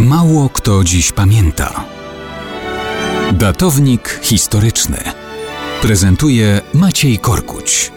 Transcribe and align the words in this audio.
Mało 0.00 0.48
kto 0.48 0.84
dziś 0.84 1.12
pamięta. 1.12 1.84
Datownik 3.32 4.20
historyczny 4.22 4.98
prezentuje 5.82 6.60
Maciej 6.74 7.18
Korkuć. 7.18 7.92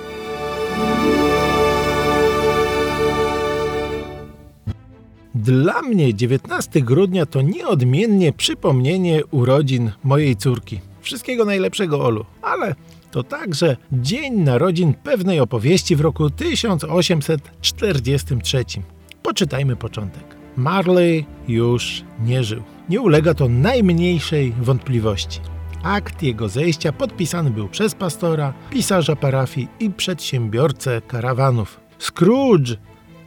Dla 5.36 5.82
mnie 5.82 6.14
19 6.14 6.82
grudnia 6.82 7.26
to 7.26 7.42
nieodmiennie 7.42 8.34
przypomnienie 8.34 9.26
urodzin 9.26 9.92
mojej 10.04 10.36
córki. 10.36 10.80
Wszystkiego 11.02 11.46
najlepszego, 11.46 12.06
Olu. 12.06 12.26
Ale 12.42 12.76
to 13.12 13.24
także 13.24 13.78
dzień 13.92 14.34
narodzin 14.34 14.94
pewnej 14.94 15.40
opowieści 15.40 15.96
w 15.96 16.02
roku 16.02 16.30
1843. 16.30 18.66
Poczytajmy 19.24 19.76
początek. 19.76 20.37
Marley 20.58 21.26
już 21.48 22.04
nie 22.20 22.44
żył. 22.44 22.64
Nie 22.90 23.02
ulega 23.02 23.34
to 23.34 23.48
najmniejszej 23.48 24.52
wątpliwości. 24.52 25.40
Akt 25.84 26.24
jego 26.24 26.50
zejścia 26.50 26.92
podpisany 26.92 27.52
był 27.52 27.68
przez 27.68 27.96
pastora, 27.96 28.54
pisarza 28.70 29.16
parafii 29.16 29.68
i 29.80 29.90
przedsiębiorcę 29.90 31.02
karawanów. 31.08 31.80
Scrooge 32.00 32.78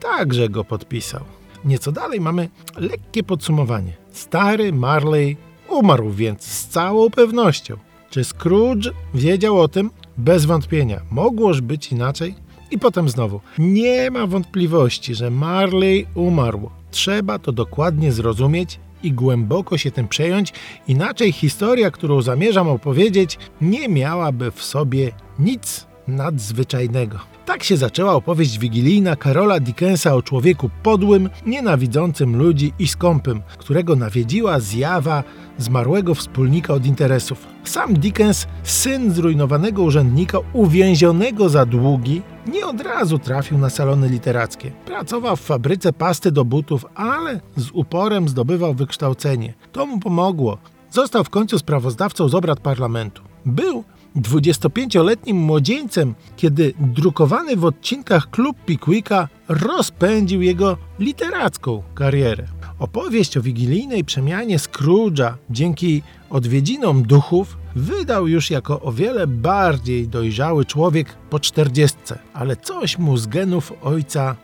także 0.00 0.48
go 0.48 0.64
podpisał. 0.64 1.24
Nieco 1.64 1.92
dalej 1.92 2.20
mamy 2.20 2.48
lekkie 2.76 3.22
podsumowanie. 3.22 3.92
Stary 4.12 4.72
Marley 4.72 5.36
umarł 5.68 6.10
więc 6.10 6.42
z 6.44 6.68
całą 6.68 7.10
pewnością. 7.10 7.76
Czy 8.10 8.24
Scrooge 8.24 8.90
wiedział 9.14 9.60
o 9.60 9.68
tym? 9.68 9.90
Bez 10.18 10.44
wątpienia. 10.44 11.00
Mogłoż 11.10 11.60
być 11.60 11.92
inaczej? 11.92 12.34
I 12.70 12.78
potem 12.78 13.08
znowu. 13.08 13.40
Nie 13.58 14.10
ma 14.10 14.26
wątpliwości, 14.26 15.14
że 15.14 15.30
Marley 15.30 16.06
umarł. 16.14 16.70
Trzeba 16.90 17.38
to 17.38 17.52
dokładnie 17.52 18.12
zrozumieć 18.12 18.80
i 19.02 19.12
głęboko 19.12 19.78
się 19.78 19.90
tym 19.90 20.08
przejąć, 20.08 20.52
inaczej 20.88 21.32
historia, 21.32 21.90
którą 21.90 22.22
zamierzam 22.22 22.68
opowiedzieć, 22.68 23.38
nie 23.60 23.88
miałaby 23.88 24.50
w 24.50 24.62
sobie 24.64 25.12
nic 25.38 25.89
nadzwyczajnego. 26.10 27.18
Tak 27.46 27.62
się 27.62 27.76
zaczęła 27.76 28.12
opowieść 28.12 28.58
wigilijna 28.58 29.16
Karola 29.16 29.60
Dickensa 29.60 30.14
o 30.14 30.22
człowieku 30.22 30.70
podłym, 30.82 31.30
nienawidzącym 31.46 32.36
ludzi 32.36 32.72
i 32.78 32.88
skąpym, 32.88 33.42
którego 33.58 33.96
nawiedziła 33.96 34.60
zjawa 34.60 35.24
zmarłego 35.58 36.14
wspólnika 36.14 36.74
od 36.74 36.86
interesów. 36.86 37.46
Sam 37.64 37.94
Dickens, 37.94 38.46
syn 38.62 39.12
zrujnowanego 39.12 39.82
urzędnika 39.82 40.38
uwięzionego 40.52 41.48
za 41.48 41.66
długi, 41.66 42.22
nie 42.52 42.66
od 42.66 42.80
razu 42.80 43.18
trafił 43.18 43.58
na 43.58 43.70
salony 43.70 44.08
literackie. 44.08 44.70
Pracował 44.86 45.36
w 45.36 45.40
fabryce 45.40 45.92
pasty 45.92 46.32
do 46.32 46.44
butów, 46.44 46.86
ale 46.94 47.40
z 47.56 47.70
uporem 47.70 48.28
zdobywał 48.28 48.74
wykształcenie. 48.74 49.54
To 49.72 49.86
mu 49.86 50.00
pomogło. 50.00 50.58
Został 50.90 51.24
w 51.24 51.30
końcu 51.30 51.58
sprawozdawcą 51.58 52.28
z 52.28 52.34
obrad 52.34 52.60
parlamentu. 52.60 53.22
Był 53.46 53.84
25-letnim 54.16 55.36
młodzieńcem, 55.36 56.14
kiedy 56.36 56.74
drukowany 56.80 57.56
w 57.56 57.64
odcinkach 57.64 58.30
klub 58.30 58.56
Pickwicka 58.66 59.28
rozpędził 59.48 60.42
jego 60.42 60.76
literacką 60.98 61.82
karierę. 61.94 62.46
Opowieść 62.78 63.36
o 63.36 63.42
wigilijnej 63.42 64.04
przemianie 64.04 64.58
Scrooge'a 64.58 65.32
dzięki 65.50 66.02
odwiedzinom 66.30 67.02
duchów 67.02 67.56
wydał 67.76 68.28
już 68.28 68.50
jako 68.50 68.80
o 68.80 68.92
wiele 68.92 69.26
bardziej 69.26 70.08
dojrzały 70.08 70.64
człowiek 70.64 71.14
po 71.30 71.40
czterdziestce, 71.40 72.18
ale 72.34 72.56
coś 72.56 72.98
mu 72.98 73.16
z 73.16 73.26
genów 73.26 73.72
ojca 73.82 74.36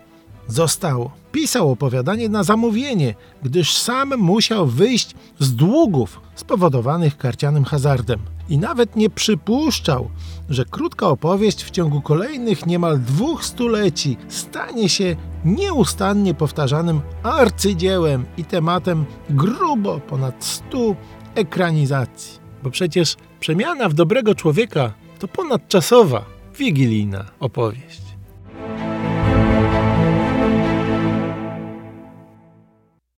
zostało. 0.48 1.10
Pisał 1.32 1.70
opowiadanie 1.70 2.28
na 2.28 2.44
zamówienie, 2.44 3.14
gdyż 3.42 3.76
sam 3.76 4.16
musiał 4.16 4.66
wyjść 4.66 5.14
z 5.38 5.54
długów 5.54 6.20
spowodowanych 6.34 7.16
karcianym 7.16 7.64
hazardem. 7.64 8.20
I 8.48 8.58
nawet 8.58 8.96
nie 8.96 9.10
przypuszczał, 9.10 10.10
że 10.48 10.64
krótka 10.64 11.08
opowieść 11.08 11.64
w 11.64 11.70
ciągu 11.70 12.00
kolejnych 12.00 12.66
niemal 12.66 13.00
dwóch 13.00 13.44
stuleci 13.44 14.16
stanie 14.28 14.88
się 14.88 15.16
nieustannie 15.44 16.34
powtarzanym 16.34 17.00
arcydziełem 17.22 18.24
i 18.36 18.44
tematem 18.44 19.04
grubo 19.30 20.00
ponad 20.00 20.44
stu 20.44 20.96
ekranizacji. 21.34 22.38
Bo 22.62 22.70
przecież 22.70 23.16
przemiana 23.40 23.88
w 23.88 23.94
dobrego 23.94 24.34
człowieka 24.34 24.92
to 25.18 25.28
ponadczasowa, 25.28 26.24
wigilijna 26.58 27.24
opowieść. 27.40 28.05